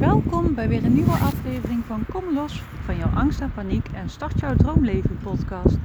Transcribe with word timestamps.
Welkom 0.00 0.54
bij 0.54 0.68
weer 0.68 0.84
een 0.84 0.94
nieuwe 0.94 1.10
aflevering 1.10 1.84
van 1.86 2.04
Kom 2.12 2.34
los 2.34 2.62
van 2.84 2.96
jouw 2.96 3.10
angst 3.14 3.40
en 3.40 3.52
paniek 3.54 3.86
en 3.94 4.10
start 4.10 4.40
jouw 4.40 4.56
droomleven 4.56 5.18
podcast. 5.22 5.76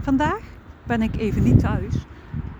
Vandaag 0.00 0.40
ben 0.86 1.02
ik 1.02 1.16
even 1.16 1.42
niet 1.42 1.58
thuis, 1.58 1.94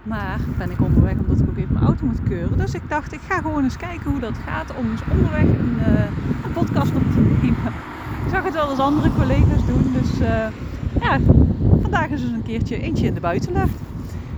maar 0.02 0.40
ben 0.58 0.70
ik 0.70 0.80
onderweg 0.80 1.18
omdat 1.18 1.40
ik 1.40 1.48
ook 1.48 1.56
even 1.56 1.72
mijn 1.72 1.84
auto 1.84 2.06
moet 2.06 2.22
keuren. 2.22 2.58
Dus 2.58 2.74
ik 2.74 2.82
dacht, 2.88 3.12
ik 3.12 3.20
ga 3.28 3.40
gewoon 3.40 3.64
eens 3.64 3.76
kijken 3.76 4.10
hoe 4.10 4.20
dat 4.20 4.38
gaat 4.46 4.76
om 4.76 4.90
eens 4.90 5.02
onderweg 5.10 5.42
een, 5.42 5.78
een 6.44 6.52
podcast 6.52 6.94
op 6.94 7.12
te 7.12 7.20
nemen. 7.20 7.72
Ik 8.24 8.30
zag 8.30 8.44
het 8.44 8.54
wel 8.54 8.70
eens 8.70 8.78
andere 8.78 9.10
collega's 9.12 9.66
doen, 9.66 9.92
dus 9.92 10.20
uh, 10.20 10.46
ja, 11.00 11.18
vandaag 11.80 12.08
is 12.08 12.20
dus 12.20 12.30
een 12.30 12.42
keertje 12.42 12.80
eentje 12.80 13.06
in 13.06 13.14
de 13.14 13.20
buitenlucht. 13.20 13.80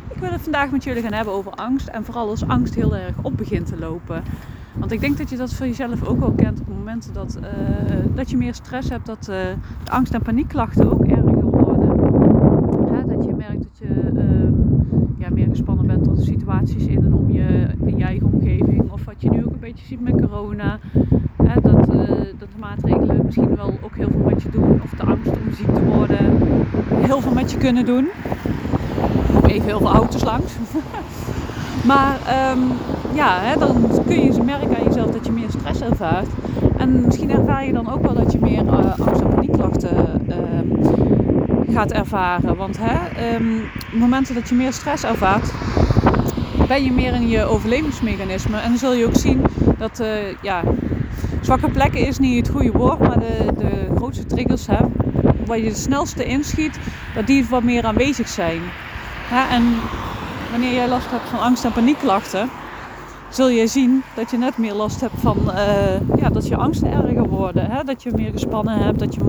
Ik 0.09 0.21
wil 0.21 0.31
het 0.31 0.43
vandaag 0.43 0.71
met 0.71 0.85
jullie 0.85 1.03
gaan 1.03 1.13
hebben 1.13 1.35
over 1.35 1.53
angst 1.53 1.87
en 1.87 2.05
vooral 2.05 2.29
als 2.29 2.47
angst 2.47 2.75
heel 2.75 2.97
erg 2.97 3.15
op 3.23 3.37
begint 3.37 3.67
te 3.67 3.79
lopen. 3.79 4.23
Want 4.79 4.93
ik 4.93 5.01
denk 5.01 5.19
dat 5.19 5.31
je 5.31 5.37
dat 5.37 5.55
voor 5.55 5.67
jezelf 5.67 6.05
ook 6.05 6.21
wel 6.21 6.33
kent 6.33 6.61
op 6.61 6.69
momenten 6.69 7.13
dat, 7.13 7.39
uh, 7.41 7.47
dat 8.15 8.31
je 8.31 8.37
meer 8.37 8.55
stress 8.55 8.89
hebt, 8.89 9.07
dat 9.07 9.21
uh, 9.21 9.37
de 9.85 9.91
angst- 9.91 10.15
en 10.15 10.23
paniekklachten 10.23 10.93
ook 10.93 11.05
erger 11.05 11.45
worden. 11.45 11.97
Dat 13.07 13.25
je 13.25 13.35
merkt 13.35 13.63
dat 13.63 13.79
je 13.79 14.11
uh, 14.15 14.51
ja, 15.19 15.31
meer 15.31 15.49
gespannen 15.49 15.87
bent 15.87 16.05
tot 16.05 16.17
de 16.17 16.25
situaties 16.25 16.87
in 16.87 17.05
en 17.05 17.15
om 17.15 17.31
je, 17.31 17.67
in 17.85 17.97
je 17.97 18.05
eigen 18.05 18.27
omgeving. 18.33 18.91
Of 18.91 19.05
wat 19.05 19.15
je 19.19 19.31
nu 19.31 19.45
ook 19.45 19.53
een 19.53 19.61
beetje 19.61 19.87
ziet 19.87 20.01
met 20.01 20.21
corona. 20.21 20.79
Dat, 21.63 21.89
eh, 21.89 22.09
dat 22.39 22.49
de 22.53 22.59
maatregelen 22.61 23.25
misschien 23.25 23.57
wel 23.57 23.79
ook 23.83 23.97
heel 23.97 24.09
veel 24.11 24.25
met 24.25 24.43
je 24.43 24.51
doen. 24.51 24.81
Of 24.83 24.91
de 24.91 25.03
angst 25.03 25.31
om 25.31 25.53
ziek 25.53 25.75
te 25.75 25.85
worden 25.85 26.39
heel 26.95 27.21
veel 27.21 27.33
met 27.33 27.51
je 27.51 27.57
kunnen 27.59 27.85
doen. 27.85 28.09
Even 29.47 29.67
heel 29.67 29.79
veel 29.79 29.93
auto's 29.93 30.25
langs. 30.25 30.53
Maar 31.87 32.19
um, 32.53 32.63
ja, 33.13 33.39
hè, 33.41 33.59
dan 33.59 34.03
kun 34.07 34.25
je 34.25 34.43
merken 34.43 34.77
aan 34.77 34.85
jezelf 34.85 35.11
dat 35.11 35.27
je 35.27 35.33
meer 35.33 35.51
stress 35.51 35.81
ervaart. 35.81 36.29
En 36.77 37.05
misschien 37.05 37.31
ervaar 37.31 37.67
je 37.67 37.73
dan 37.73 37.93
ook 37.93 38.03
wel 38.03 38.15
dat 38.15 38.33
je 38.33 38.39
meer 38.41 38.65
uh, 38.65 38.99
angst- 38.99 39.21
en 39.21 39.29
paniekklachten 39.29 40.23
uh, 40.29 41.75
gaat 41.75 41.93
ervaren. 41.93 42.57
Want 42.57 42.79
hè, 42.81 43.35
um, 43.35 43.63
momenten 43.93 44.35
dat 44.35 44.49
je 44.49 44.55
meer 44.55 44.73
stress 44.73 45.05
ervaart, 45.05 45.53
ben 46.69 46.85
je 46.85 46.93
meer 46.93 47.15
in 47.15 47.29
je 47.29 47.45
overlevingsmechanisme. 47.45 48.57
En 48.57 48.69
dan 48.69 48.79
zul 48.79 48.93
je 48.93 49.07
ook 49.07 49.17
zien 49.17 49.45
dat, 49.79 50.01
uh, 50.01 50.09
ja, 50.43 50.63
zwakke 51.41 51.71
plekken 51.71 52.07
is 52.07 52.19
niet 52.19 52.47
het 52.47 52.57
goede 52.57 52.73
woord, 52.73 52.99
maar 52.99 53.19
de, 53.19 53.53
de 53.59 53.89
grootste 53.97 54.27
triggers, 54.27 54.67
hè, 54.67 54.79
waar 55.47 55.59
je 55.59 55.69
het 55.69 55.79
snelste 55.79 56.25
inschiet, 56.25 56.79
dat 57.15 57.27
die 57.27 57.47
wat 57.49 57.63
meer 57.63 57.85
aanwezig 57.85 58.29
zijn. 58.29 58.61
Ja, 59.31 59.51
en 59.51 59.63
wanneer 60.51 60.73
jij 60.73 60.89
last 60.89 61.11
hebt 61.11 61.29
van 61.29 61.41
angst- 61.41 61.65
en 61.65 61.73
paniekklachten, 61.73 62.49
zul 63.31 63.49
je 63.49 63.67
zien 63.67 64.03
dat 64.15 64.31
je 64.31 64.39
net 64.39 64.59
meer 64.59 64.75
last 64.75 65.01
hebt 65.01 65.15
van 65.21 65.39
uh, 65.47 66.17
ja, 66.17 66.29
dat 66.29 66.49
je 66.49 66.57
angsten 66.57 66.93
erger 66.93 67.29
worden. 67.29 67.71
Hè? 67.71 67.85
Dat 67.85 68.03
je 68.03 68.11
meer 68.15 68.31
gespannen 68.33 68.79
hebt, 68.79 68.99
dat 68.99 69.15
je 69.15 69.21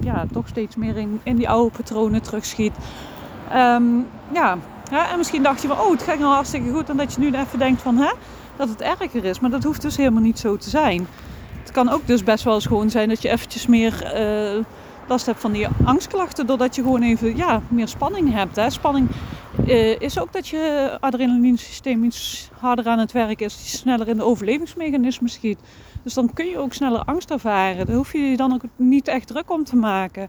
ja, 0.00 0.24
toch 0.32 0.48
steeds 0.48 0.76
meer 0.76 0.96
in, 0.96 1.20
in 1.22 1.36
die 1.36 1.48
oude 1.48 1.76
patronen 1.76 2.22
terugschiet. 2.22 2.72
Um, 3.54 4.06
ja. 4.32 4.58
en 4.90 5.16
misschien 5.16 5.42
dacht 5.42 5.62
je 5.62 5.68
van, 5.68 5.80
oh, 5.80 5.90
het 5.90 6.02
ging 6.02 6.22
al 6.22 6.32
hartstikke 6.32 6.72
goed. 6.72 6.88
En 6.88 6.96
dat 6.96 7.14
je 7.14 7.20
nu 7.20 7.26
even 7.26 7.58
denkt 7.58 7.82
van, 7.82 7.96
hè, 7.96 8.12
dat 8.56 8.68
het 8.68 8.80
erger 8.80 9.24
is. 9.24 9.40
Maar 9.40 9.50
dat 9.50 9.64
hoeft 9.64 9.82
dus 9.82 9.96
helemaal 9.96 10.22
niet 10.22 10.38
zo 10.38 10.56
te 10.56 10.70
zijn. 10.70 11.06
Het 11.60 11.70
kan 11.70 11.88
ook 11.88 12.06
dus 12.06 12.24
best 12.24 12.44
wel 12.44 12.54
eens 12.54 12.66
gewoon 12.66 12.90
zijn 12.90 13.08
dat 13.08 13.22
je 13.22 13.28
eventjes 13.28 13.66
meer 13.66 14.12
uh, 14.56 14.64
last 15.08 15.26
hebt 15.26 15.40
van 15.40 15.52
die 15.52 15.66
angstklachten. 15.84 16.46
Doordat 16.46 16.74
je 16.74 16.82
gewoon 16.82 17.02
even 17.02 17.36
ja, 17.36 17.62
meer 17.68 17.88
spanning 17.88 18.32
hebt. 18.32 18.56
Hè? 18.56 18.70
Spanning 18.70 19.08
uh, 19.66 20.00
is 20.00 20.18
ook 20.18 20.32
dat 20.32 20.48
je 20.48 20.96
adrenalinesysteem 21.00 22.04
iets 22.04 22.50
harder 22.58 22.86
aan 22.86 22.98
het 22.98 23.12
werk 23.12 23.40
is. 23.40 23.56
Die 23.56 23.66
sneller 23.66 24.08
in 24.08 24.16
de 24.16 24.24
overlevingsmechanismen 24.24 25.30
schiet. 25.30 25.58
Dus 26.02 26.14
dan 26.14 26.32
kun 26.32 26.46
je 26.46 26.58
ook 26.58 26.72
sneller 26.72 27.04
angst 27.04 27.30
ervaren. 27.30 27.86
Daar 27.86 27.96
hoef 27.96 28.12
je 28.12 28.18
je 28.18 28.36
dan 28.36 28.52
ook 28.52 28.62
niet 28.76 29.08
echt 29.08 29.26
druk 29.26 29.50
om 29.50 29.64
te 29.64 29.76
maken. 29.76 30.28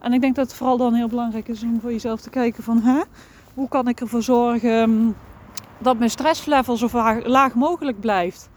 En 0.00 0.12
ik 0.12 0.20
denk 0.20 0.34
dat 0.34 0.46
het 0.46 0.56
vooral 0.56 0.76
dan 0.76 0.94
heel 0.94 1.08
belangrijk 1.08 1.48
is 1.48 1.62
om 1.62 1.80
voor 1.80 1.92
jezelf 1.92 2.20
te 2.20 2.30
kijken 2.30 2.62
van... 2.62 2.82
Hè, 2.82 3.00
hoe 3.54 3.68
kan 3.68 3.88
ik 3.88 4.00
ervoor 4.00 4.22
zorgen 4.22 5.16
dat 5.78 5.98
mijn 5.98 6.10
stresslevel 6.10 6.76
zo 6.76 6.88
laag 7.24 7.54
mogelijk 7.54 8.00
blijft. 8.00 8.48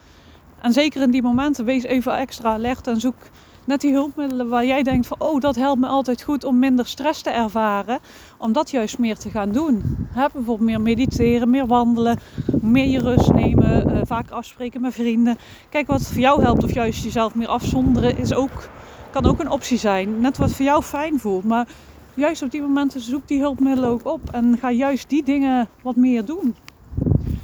En 0.62 0.74
zeker 0.74 1.02
in 1.02 1.12
die 1.12 1.22
momenten, 1.22 1.66
wees 1.66 1.84
even 1.84 2.18
extra 2.18 2.54
alert 2.54 2.88
en 2.88 3.00
zoek 3.00 3.16
net 3.66 3.82
die 3.82 3.94
hulpmiddelen 3.94 4.50
waar 4.50 4.66
jij 4.66 4.84
denkt 4.84 5.08
van 5.08 5.20
oh 5.20 5.40
dat 5.40 5.56
helpt 5.56 5.80
me 5.80 5.88
altijd 5.88 6.22
goed 6.22 6.44
om 6.44 6.60
minder 6.60 6.86
stress 6.88 7.22
te 7.22 7.30
ervaren. 7.30 8.00
Om 8.38 8.54
dat 8.54 8.72
juist 8.72 9.00
meer 9.00 9.18
te 9.18 9.30
gaan 9.30 9.52
doen. 9.52 9.84
He, 10.12 10.26
bijvoorbeeld 10.34 10.70
meer 10.70 10.82
mediteren, 10.82 11.50
meer 11.50 11.68
wandelen, 11.68 12.20
meer 12.62 12.88
je 12.88 13.00
rust 13.00 13.34
nemen, 13.34 13.92
uh, 13.92 14.02
vaak 14.04 14.30
afspreken 14.30 14.82
met 14.82 14.94
vrienden. 14.94 15.38
Kijk 15.70 15.88
wat 15.88 16.02
voor 16.02 16.22
jou 16.22 16.42
helpt 16.42 16.64
of 16.64 16.74
juist 16.74 17.04
jezelf 17.04 17.36
meer 17.36 17.48
afzonderen 17.48 18.18
is 18.18 18.34
ook, 18.34 18.70
kan 19.12 19.26
ook 19.26 19.40
een 19.40 19.52
optie 19.52 19.78
zijn. 19.78 20.22
Net 20.22 20.38
wat 20.38 20.52
voor 20.52 20.66
jou 20.66 20.84
fijn 20.84 21.20
voelt. 21.20 21.44
Maar 21.44 21.68
juist 22.14 22.42
op 22.42 22.52
die 22.52 22.62
momenten 22.62 23.02
zoek 23.02 23.28
die 23.28 23.40
hulpmiddelen 23.40 23.90
ook 23.90 24.06
op 24.06 24.30
en 24.32 24.58
ga 24.60 24.72
juist 24.72 25.10
die 25.10 25.24
dingen 25.24 25.68
wat 25.82 25.96
meer 25.96 26.26
doen. 26.26 26.56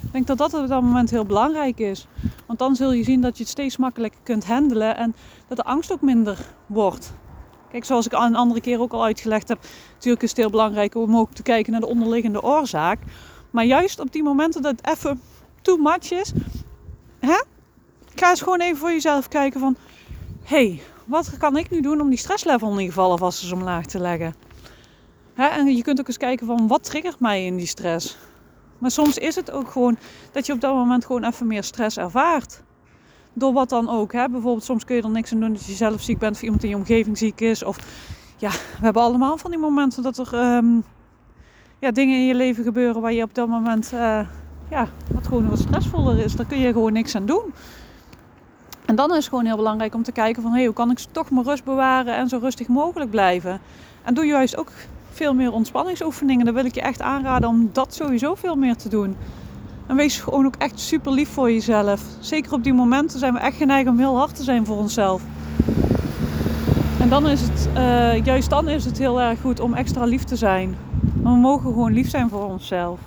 Ik 0.07 0.13
denk 0.13 0.27
dat 0.27 0.37
dat 0.37 0.61
op 0.61 0.67
dat 0.67 0.81
moment 0.81 1.09
heel 1.09 1.25
belangrijk 1.25 1.79
is. 1.79 2.07
Want 2.45 2.59
dan 2.59 2.75
zul 2.75 2.91
je 2.91 3.03
zien 3.03 3.21
dat 3.21 3.37
je 3.37 3.43
het 3.43 3.51
steeds 3.51 3.77
makkelijker 3.77 4.19
kunt 4.23 4.45
handelen 4.45 4.97
en 4.97 5.15
dat 5.47 5.57
de 5.57 5.63
angst 5.63 5.91
ook 5.91 6.01
minder 6.01 6.37
wordt. 6.65 7.13
Kijk, 7.71 7.85
zoals 7.85 8.05
ik 8.05 8.11
een 8.11 8.35
andere 8.35 8.61
keer 8.61 8.79
ook 8.79 8.93
al 8.93 9.03
uitgelegd 9.03 9.47
heb, 9.47 9.59
natuurlijk 9.93 10.23
is 10.23 10.29
het 10.29 10.37
heel 10.37 10.49
belangrijk 10.49 10.95
om 10.95 11.17
ook 11.17 11.33
te 11.33 11.43
kijken 11.43 11.71
naar 11.71 11.81
de 11.81 11.87
onderliggende 11.87 12.41
oorzaak. 12.41 12.99
Maar 13.51 13.65
juist 13.65 13.99
op 13.99 14.11
die 14.11 14.23
momenten 14.23 14.61
dat 14.61 14.75
het 14.77 14.97
even 14.97 15.21
too 15.61 15.77
much 15.77 16.11
is, 16.11 16.31
hè? 17.19 17.43
ga 18.19 18.29
eens 18.29 18.41
gewoon 18.41 18.61
even 18.61 18.77
voor 18.77 18.91
jezelf 18.91 19.27
kijken 19.27 19.59
van, 19.59 19.75
hey, 20.43 20.81
wat 21.05 21.37
kan 21.37 21.57
ik 21.57 21.69
nu 21.69 21.81
doen 21.81 22.01
om 22.01 22.09
die 22.09 22.17
stresslevel 22.17 22.67
in 22.67 22.73
ieder 22.73 22.93
geval 22.93 23.11
alvast 23.11 23.43
eens 23.43 23.51
omlaag 23.51 23.85
te 23.85 23.99
leggen? 23.99 24.35
Hè? 25.33 25.45
En 25.45 25.75
je 25.75 25.81
kunt 25.81 25.99
ook 25.99 26.07
eens 26.07 26.17
kijken 26.17 26.47
van, 26.47 26.67
wat 26.67 26.83
triggert 26.83 27.19
mij 27.19 27.45
in 27.45 27.55
die 27.55 27.65
stress? 27.65 28.17
Maar 28.77 28.91
soms 28.91 29.17
is 29.17 29.35
het 29.35 29.51
ook 29.51 29.71
gewoon 29.71 29.97
dat 30.31 30.45
je 30.45 30.53
op 30.53 30.61
dat 30.61 30.73
moment 30.73 31.05
gewoon 31.05 31.23
even 31.23 31.47
meer 31.47 31.63
stress 31.63 31.97
ervaart. 31.97 32.63
Door 33.33 33.53
wat 33.53 33.69
dan 33.69 33.89
ook. 33.89 34.13
Hè? 34.13 34.29
Bijvoorbeeld 34.29 34.63
soms 34.63 34.85
kun 34.85 34.95
je 34.95 35.01
er 35.01 35.09
niks 35.09 35.33
aan 35.33 35.39
doen 35.39 35.53
dat 35.53 35.65
je 35.65 35.73
zelf 35.73 36.01
ziek 36.01 36.19
bent 36.19 36.35
of 36.35 36.41
iemand 36.41 36.63
in 36.63 36.69
je 36.69 36.75
omgeving 36.75 37.17
ziek 37.17 37.41
is. 37.41 37.63
Of 37.63 37.77
ja, 38.37 38.49
we 38.49 38.83
hebben 38.85 39.01
allemaal 39.01 39.37
van 39.37 39.51
die 39.51 39.59
momenten 39.59 40.03
dat 40.03 40.17
er 40.17 40.55
um, 40.55 40.83
ja, 41.79 41.91
dingen 41.91 42.15
in 42.15 42.25
je 42.25 42.35
leven 42.35 42.63
gebeuren 42.63 43.01
waar 43.01 43.13
je 43.13 43.23
op 43.23 43.33
dat 43.33 43.47
moment 43.47 43.91
uh, 43.93 44.19
ja, 44.69 44.87
wat 45.13 45.27
gewoon 45.27 45.49
wat 45.49 45.59
stressvoller 45.59 46.19
is. 46.19 46.35
Daar 46.35 46.45
kun 46.45 46.59
je 46.59 46.71
gewoon 46.71 46.93
niks 46.93 47.15
aan 47.15 47.25
doen. 47.25 47.53
En 48.85 48.95
dan 48.95 49.09
is 49.09 49.15
het 49.15 49.27
gewoon 49.27 49.45
heel 49.45 49.55
belangrijk 49.55 49.95
om 49.95 50.03
te 50.03 50.11
kijken 50.11 50.41
van 50.41 50.51
hey, 50.51 50.65
hoe 50.65 50.73
kan 50.73 50.91
ik 50.91 50.99
toch 51.11 51.29
mijn 51.29 51.45
rust 51.45 51.63
bewaren 51.63 52.15
en 52.15 52.27
zo 52.27 52.37
rustig 52.37 52.67
mogelijk 52.67 53.09
blijven. 53.09 53.59
En 54.03 54.13
doe 54.13 54.25
juist 54.25 54.57
ook 54.57 54.71
veel 55.17 55.33
meer 55.33 55.51
ontspanningsoefeningen. 55.51 56.45
Dan 56.45 56.53
wil 56.53 56.65
ik 56.65 56.75
je 56.75 56.81
echt 56.81 57.01
aanraden 57.01 57.49
om 57.49 57.69
dat 57.73 57.93
sowieso 57.93 58.35
veel 58.35 58.55
meer 58.55 58.75
te 58.75 58.89
doen. 58.89 59.15
En 59.87 59.95
wees 59.95 60.19
gewoon 60.19 60.45
ook 60.45 60.55
echt 60.55 60.79
super 60.79 61.11
lief 61.11 61.29
voor 61.29 61.51
jezelf. 61.51 62.01
Zeker 62.19 62.53
op 62.53 62.63
die 62.63 62.73
momenten 62.73 63.19
zijn 63.19 63.33
we 63.33 63.39
echt 63.39 63.57
geneigd 63.57 63.87
om 63.87 63.97
heel 63.97 64.17
hard 64.17 64.35
te 64.35 64.43
zijn 64.43 64.65
voor 64.65 64.77
onszelf. 64.77 65.21
En 66.99 67.09
dan 67.09 67.27
is 67.27 67.41
het, 67.41 67.69
uh, 67.77 68.25
juist 68.25 68.49
dan 68.49 68.67
is 68.67 68.85
het 68.85 68.97
heel 68.97 69.21
erg 69.21 69.41
goed 69.41 69.59
om 69.59 69.73
extra 69.73 70.03
lief 70.03 70.23
te 70.23 70.35
zijn. 70.35 70.77
we 71.23 71.29
mogen 71.29 71.71
gewoon 71.71 71.93
lief 71.93 72.09
zijn 72.09 72.29
voor 72.29 72.45
onszelf. 72.45 72.99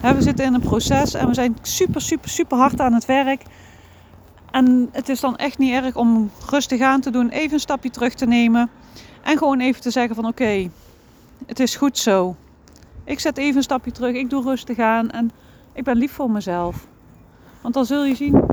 we 0.00 0.22
zitten 0.22 0.44
in 0.44 0.54
een 0.54 0.60
proces 0.60 1.14
en 1.14 1.26
we 1.28 1.34
zijn 1.34 1.56
super, 1.62 2.00
super, 2.00 2.30
super 2.30 2.58
hard 2.58 2.80
aan 2.80 2.92
het 2.92 3.04
werk. 3.04 3.42
En 4.50 4.88
het 4.92 5.08
is 5.08 5.20
dan 5.20 5.36
echt 5.36 5.58
niet 5.58 5.72
erg 5.72 5.96
om 5.96 6.30
rustig 6.50 6.80
aan 6.80 7.00
te 7.00 7.10
doen, 7.10 7.28
even 7.28 7.52
een 7.52 7.60
stapje 7.60 7.90
terug 7.90 8.14
te 8.14 8.26
nemen. 8.26 8.70
En 9.22 9.38
gewoon 9.38 9.60
even 9.60 9.80
te 9.80 9.90
zeggen 9.90 10.14
van 10.14 10.26
oké, 10.26 10.70
het 11.46 11.60
is 11.60 11.76
goed 11.76 11.98
zo. 11.98 12.36
Ik 13.04 13.20
zet 13.20 13.38
even 13.38 13.56
een 13.56 13.62
stapje 13.62 13.90
terug, 13.90 14.14
ik 14.14 14.30
doe 14.30 14.42
rustig 14.42 14.78
aan 14.78 15.10
en 15.10 15.30
ik 15.72 15.84
ben 15.84 15.96
lief 15.96 16.12
voor 16.12 16.30
mezelf. 16.30 16.86
Want 17.62 17.74
dan 17.74 17.84
zul 17.84 18.04
je 18.04 18.14
zien, 18.14 18.44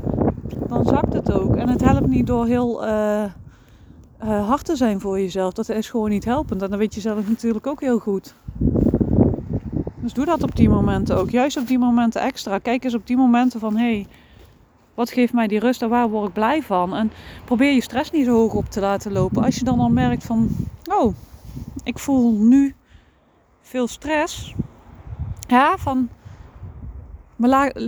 dan 0.68 0.84
zakt 0.84 1.12
het 1.12 1.32
ook. 1.32 1.56
En 1.56 1.68
het 1.68 1.84
helpt 1.84 2.06
niet 2.06 2.26
door 2.26 2.46
heel 2.46 2.86
uh, 2.86 3.24
hard 4.18 4.64
te 4.64 4.76
zijn 4.76 5.00
voor 5.00 5.20
jezelf. 5.20 5.52
Dat 5.52 5.68
is 5.68 5.90
gewoon 5.90 6.10
niet 6.10 6.24
helpend. 6.24 6.62
En 6.62 6.70
dan 6.70 6.78
weet 6.78 6.94
je 6.94 7.00
zelf 7.00 7.28
natuurlijk 7.28 7.66
ook 7.66 7.80
heel 7.80 7.98
goed. 7.98 8.34
Dus 9.96 10.12
doe 10.12 10.24
dat 10.24 10.42
op 10.42 10.56
die 10.56 10.68
momenten 10.68 11.16
ook. 11.16 11.30
Juist 11.30 11.56
op 11.56 11.66
die 11.66 11.78
momenten 11.78 12.20
extra. 12.20 12.58
Kijk 12.58 12.84
eens 12.84 12.94
op 12.94 13.06
die 13.06 13.16
momenten 13.16 13.60
van 13.60 13.76
hé, 13.76 13.92
hey, 13.92 14.06
wat 14.94 15.10
geeft 15.10 15.32
mij 15.32 15.46
die 15.46 15.58
rust 15.58 15.82
en 15.82 15.88
waar 15.88 16.10
word 16.10 16.28
ik 16.28 16.34
blij 16.34 16.62
van? 16.62 16.94
En 16.94 17.10
probeer 17.44 17.72
je 17.72 17.82
stress 17.82 18.10
niet 18.10 18.24
zo 18.24 18.32
hoog 18.32 18.54
op 18.54 18.70
te 18.70 18.80
laten 18.80 19.12
lopen. 19.12 19.44
Als 19.44 19.56
je 19.56 19.64
dan 19.64 19.80
al 19.80 19.88
merkt 19.88 20.24
van, 20.24 20.48
oh, 20.90 21.14
ik 21.84 21.98
voel 21.98 22.32
nu 22.32 22.74
veel 23.70 23.88
stress. 23.88 24.54
Ja, 25.48 25.76
van 25.78 26.08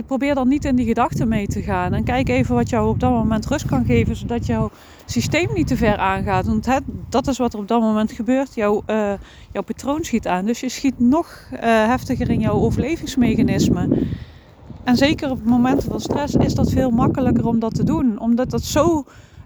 probeer 0.05 0.35
dan 0.35 0.47
niet 0.47 0.65
in 0.65 0.75
die 0.75 0.85
gedachten 0.85 1.27
mee 1.27 1.47
te 1.47 1.61
gaan. 1.61 1.93
En 1.93 2.03
kijk 2.03 2.29
even 2.29 2.55
wat 2.55 2.69
jou 2.69 2.89
op 2.89 2.99
dat 2.99 3.11
moment 3.11 3.45
rust 3.45 3.65
kan 3.65 3.85
geven, 3.85 4.15
zodat 4.15 4.45
jouw 4.45 4.71
systeem 5.05 5.49
niet 5.53 5.67
te 5.67 5.77
ver 5.77 5.97
aangaat. 5.97 6.45
Want 6.45 6.67
dat 7.09 7.27
is 7.27 7.37
wat 7.37 7.53
er 7.53 7.59
op 7.59 7.67
dat 7.67 7.81
moment 7.81 8.11
gebeurt. 8.11 8.55
Jouw, 8.55 8.83
uh, 8.87 9.13
jouw 9.51 9.63
patroon 9.63 10.03
schiet 10.03 10.27
aan. 10.27 10.45
Dus 10.45 10.59
je 10.59 10.69
schiet 10.69 10.99
nog 10.99 11.47
uh, 11.53 11.59
heftiger 11.61 12.29
in 12.29 12.39
jouw 12.39 12.53
overlevingsmechanisme. 12.53 13.87
En 14.83 14.95
zeker 14.95 15.29
op 15.29 15.43
momenten 15.43 15.89
van 15.89 15.99
stress 15.99 16.35
is 16.35 16.53
dat 16.53 16.71
veel 16.71 16.89
makkelijker 16.89 17.47
om 17.47 17.59
dat 17.59 17.75
te 17.75 17.83
doen. 17.83 18.19
Omdat 18.19 18.49
dat 18.49 18.63
zo, 18.63 19.05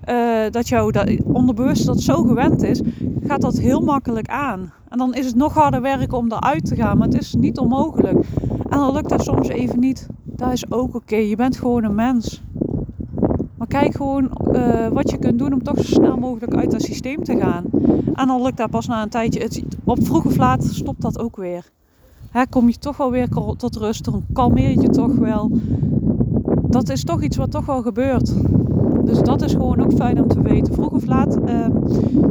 uh, 0.09 0.51
dat 0.51 0.67
jouw 0.67 0.91
onderbewust 1.25 1.85
dat 1.85 2.01
zo 2.01 2.23
gewend 2.23 2.63
is, 2.63 2.81
gaat 3.23 3.41
dat 3.41 3.57
heel 3.57 3.79
makkelijk 3.79 4.27
aan. 4.27 4.73
En 4.89 4.97
dan 4.97 5.13
is 5.13 5.25
het 5.25 5.35
nog 5.35 5.53
harder 5.53 5.81
werken 5.81 6.17
om 6.17 6.31
eruit 6.31 6.65
te 6.65 6.75
gaan, 6.75 6.97
maar 6.97 7.07
het 7.07 7.19
is 7.21 7.33
niet 7.33 7.57
onmogelijk. 7.57 8.25
En 8.69 8.77
dan 8.77 8.93
lukt 8.93 9.09
dat 9.09 9.23
soms 9.23 9.47
even 9.47 9.79
niet. 9.79 10.07
Dat 10.23 10.51
is 10.51 10.71
ook 10.71 10.95
oké. 10.95 11.15
Je 11.15 11.35
bent 11.35 11.57
gewoon 11.57 11.83
een 11.83 11.95
mens. 11.95 12.43
Maar 13.57 13.67
kijk 13.67 13.95
gewoon 13.95 14.31
uh, 14.53 14.87
wat 14.87 15.11
je 15.11 15.17
kunt 15.17 15.39
doen 15.39 15.53
om 15.53 15.63
toch 15.63 15.77
zo 15.77 15.83
snel 15.83 16.17
mogelijk 16.17 16.55
uit 16.55 16.71
dat 16.71 16.81
systeem 16.81 17.23
te 17.23 17.37
gaan. 17.37 17.63
En 18.13 18.27
dan 18.27 18.41
lukt 18.41 18.57
dat 18.57 18.69
pas 18.69 18.87
na 18.87 19.01
een 19.01 19.09
tijdje. 19.09 19.39
Het, 19.39 19.63
op 19.83 20.05
vroeg 20.05 20.25
of 20.25 20.37
laat 20.37 20.63
stopt 20.63 21.01
dat 21.01 21.19
ook 21.19 21.35
weer. 21.35 21.69
Hè, 22.31 22.47
kom 22.49 22.69
je 22.69 22.77
toch 22.77 22.97
wel 22.97 23.11
weer 23.11 23.29
tot 23.57 23.75
rust, 23.75 24.05
dan 24.05 24.23
kalmeer 24.33 24.81
je 24.81 24.89
toch 24.89 25.15
wel. 25.15 25.51
Dat 26.69 26.89
is 26.89 27.03
toch 27.03 27.21
iets 27.21 27.37
wat 27.37 27.51
toch 27.51 27.65
wel 27.65 27.81
gebeurt. 27.81 28.33
Dus 29.07 29.19
dat 29.19 29.41
is 29.41 29.51
gewoon 29.51 29.81
ook 29.81 29.93
fijn 29.93 30.21
om 30.21 30.27
te 30.27 30.41
weten. 30.41 30.73
Vroeg 30.73 30.89
of 30.89 31.05
laat 31.05 31.37
uh, 31.47 31.67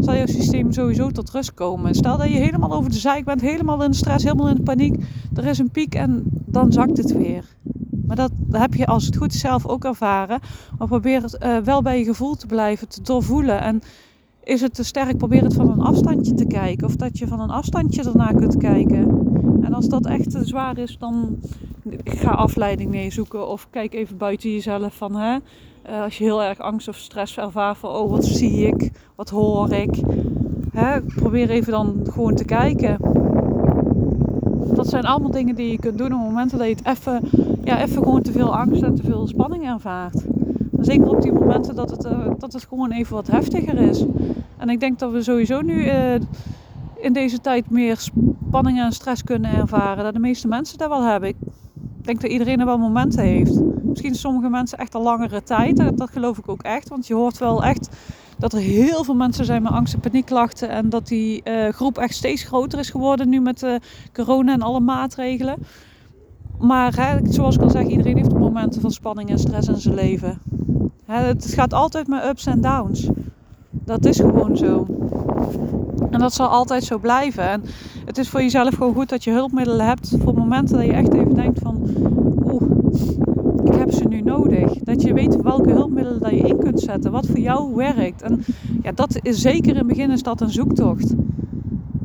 zal 0.00 0.14
jouw 0.14 0.26
systeem 0.26 0.72
sowieso 0.72 1.10
tot 1.10 1.30
rust 1.30 1.54
komen. 1.54 1.94
Stel 1.94 2.16
dat 2.16 2.28
je 2.28 2.34
helemaal 2.34 2.72
over 2.72 2.90
de 2.90 2.96
zeik 2.96 3.24
bent, 3.24 3.40
helemaal 3.40 3.82
in 3.82 3.90
de 3.90 3.96
stress, 3.96 4.24
helemaal 4.24 4.48
in 4.48 4.54
de 4.54 4.62
paniek. 4.62 5.04
Er 5.34 5.46
is 5.46 5.58
een 5.58 5.70
piek 5.70 5.94
en 5.94 6.22
dan 6.46 6.72
zakt 6.72 6.96
het 6.96 7.16
weer. 7.16 7.44
Maar 8.06 8.16
dat 8.16 8.30
heb 8.50 8.74
je 8.74 8.86
als 8.86 9.06
het 9.06 9.16
goed 9.16 9.34
zelf 9.34 9.66
ook 9.66 9.84
ervaren. 9.84 10.40
Maar 10.78 10.88
probeer 10.88 11.22
het 11.22 11.38
uh, 11.42 11.58
wel 11.58 11.82
bij 11.82 11.98
je 11.98 12.04
gevoel 12.04 12.34
te 12.34 12.46
blijven, 12.46 12.88
te 12.88 13.02
doorvoelen. 13.02 13.60
En 13.60 13.82
is 14.44 14.60
het 14.60 14.74
te 14.74 14.84
sterk, 14.84 15.16
probeer 15.16 15.42
het 15.42 15.54
van 15.54 15.70
een 15.70 15.80
afstandje 15.80 16.34
te 16.34 16.46
kijken. 16.46 16.86
Of 16.86 16.96
dat 16.96 17.18
je 17.18 17.26
van 17.26 17.40
een 17.40 17.50
afstandje 17.50 18.04
ernaar 18.04 18.34
kunt 18.34 18.56
kijken. 18.56 19.08
En 19.62 19.74
als 19.74 19.88
dat 19.88 20.06
echt 20.06 20.30
te 20.30 20.44
zwaar 20.44 20.78
is, 20.78 20.96
dan 20.98 21.38
ga 22.04 22.30
afleiding 22.30 22.90
mee 22.90 23.10
zoeken. 23.10 23.48
Of 23.48 23.66
kijk 23.70 23.94
even 23.94 24.16
buiten 24.16 24.50
jezelf 24.50 24.94
van 24.94 25.16
hè. 25.16 25.38
Uh, 25.90 26.02
als 26.02 26.18
je 26.18 26.24
heel 26.24 26.42
erg 26.42 26.58
angst 26.58 26.88
of 26.88 26.96
stress 26.96 27.38
ervaart 27.38 27.78
van 27.78 27.90
oh 27.90 28.10
wat 28.10 28.24
zie 28.24 28.66
ik, 28.66 28.90
wat 29.14 29.30
hoor 29.30 29.72
ik. 29.72 30.00
Hè, 30.72 31.00
probeer 31.00 31.50
even 31.50 31.72
dan 31.72 32.00
gewoon 32.10 32.34
te 32.34 32.44
kijken. 32.44 32.96
Dat 34.74 34.88
zijn 34.88 35.04
allemaal 35.04 35.30
dingen 35.30 35.54
die 35.54 35.70
je 35.70 35.78
kunt 35.78 35.98
doen 35.98 36.12
op 36.12 36.20
momenten 36.20 36.58
dat 36.58 36.66
je 36.66 36.74
het 36.74 36.86
even, 36.86 37.20
ja, 37.64 37.82
even 37.82 38.02
gewoon 38.02 38.22
te 38.22 38.32
veel 38.32 38.56
angst 38.56 38.82
en 38.82 38.94
te 38.94 39.02
veel 39.02 39.26
spanning 39.26 39.68
ervaart. 39.68 40.24
Zeker 40.80 41.08
op 41.08 41.22
die 41.22 41.32
momenten 41.32 41.74
dat 41.74 41.90
het, 41.90 42.04
uh, 42.04 42.30
dat 42.38 42.52
het 42.52 42.66
gewoon 42.68 42.90
even 42.90 43.14
wat 43.14 43.26
heftiger 43.26 43.78
is. 43.78 44.04
En 44.56 44.68
ik 44.68 44.80
denk 44.80 44.98
dat 44.98 45.12
we 45.12 45.22
sowieso 45.22 45.60
nu 45.60 45.84
uh, 45.84 46.14
in 46.94 47.12
deze 47.12 47.40
tijd 47.40 47.70
meer 47.70 47.96
spanning 47.96 48.78
en 48.80 48.92
stress 48.92 49.24
kunnen 49.24 49.50
ervaren. 49.50 50.04
Dat 50.04 50.14
de 50.14 50.20
meeste 50.20 50.48
mensen 50.48 50.78
dat 50.78 50.88
wel 50.88 51.02
hebben. 51.02 51.28
Ik 51.28 51.36
denk 52.00 52.20
dat 52.20 52.30
iedereen 52.30 52.60
er 52.60 52.66
wel 52.66 52.78
momenten 52.78 53.24
heeft. 53.24 53.60
Misschien 53.96 54.20
sommige 54.20 54.48
mensen 54.48 54.78
echt 54.78 54.94
al 54.94 55.02
langere 55.02 55.42
tijd. 55.42 55.76
Dat, 55.76 55.98
dat 55.98 56.10
geloof 56.10 56.38
ik 56.38 56.48
ook 56.48 56.62
echt. 56.62 56.88
Want 56.88 57.06
je 57.06 57.14
hoort 57.14 57.38
wel 57.38 57.64
echt 57.64 57.88
dat 58.38 58.52
er 58.52 58.58
heel 58.58 59.04
veel 59.04 59.14
mensen 59.14 59.44
zijn 59.44 59.62
met 59.62 59.72
angst 59.72 59.94
en 59.94 60.00
paniekklachten. 60.00 60.68
En 60.68 60.88
dat 60.88 61.06
die 61.06 61.40
uh, 61.44 61.68
groep 61.68 61.98
echt 61.98 62.14
steeds 62.14 62.42
groter 62.42 62.78
is 62.78 62.90
geworden 62.90 63.28
nu 63.28 63.40
met 63.40 63.62
uh, 63.62 63.74
corona 64.12 64.52
en 64.52 64.62
alle 64.62 64.80
maatregelen. 64.80 65.56
Maar 66.58 66.94
hè, 66.96 67.32
zoals 67.32 67.54
ik 67.54 67.62
al 67.62 67.70
zeg, 67.70 67.86
iedereen 67.86 68.16
heeft 68.16 68.32
momenten 68.32 68.80
van 68.80 68.90
spanning 68.90 69.30
en 69.30 69.38
stress 69.38 69.68
in 69.68 69.76
zijn 69.76 69.94
leven. 69.94 70.40
Het 71.04 71.46
gaat 71.54 71.72
altijd 71.72 72.08
met 72.08 72.24
ups 72.24 72.46
en 72.46 72.60
downs. 72.60 73.08
Dat 73.70 74.04
is 74.04 74.16
gewoon 74.16 74.56
zo. 74.56 74.86
En 76.10 76.18
dat 76.18 76.34
zal 76.34 76.48
altijd 76.48 76.84
zo 76.84 76.98
blijven. 76.98 77.48
En 77.48 77.62
het 78.04 78.18
is 78.18 78.28
voor 78.28 78.40
jezelf 78.40 78.74
gewoon 78.74 78.94
goed 78.94 79.08
dat 79.08 79.24
je 79.24 79.30
hulpmiddelen 79.30 79.86
hebt 79.86 80.16
voor 80.18 80.34
momenten 80.34 80.76
dat 80.76 80.86
je 80.86 80.92
echt 80.92 81.14
even 81.14 81.34
denkt 81.34 81.58
van, 81.62 81.80
oeh, 82.44 82.62
ik 83.66 83.74
heb 83.74 83.92
ze 83.92 84.08
nu 84.08 84.20
nodig. 84.20 84.72
Dat 84.72 85.02
je 85.02 85.12
weet 85.12 85.42
welke 85.42 85.70
hulpmiddelen 85.70 86.20
dat 86.20 86.30
je 86.30 86.36
in 86.48 86.58
kunt 86.58 86.80
zetten, 86.80 87.12
wat 87.12 87.26
voor 87.26 87.38
jou 87.38 87.74
werkt. 87.74 88.22
En 88.22 88.44
ja, 88.82 88.92
dat 88.92 89.18
is 89.22 89.40
zeker 89.40 89.70
in 89.70 89.76
het 89.76 89.86
begin 89.86 90.10
is 90.10 90.22
dat 90.22 90.40
een 90.40 90.50
zoektocht. 90.50 91.14